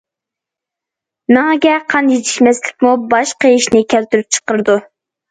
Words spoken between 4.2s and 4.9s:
چىقىرىدۇ.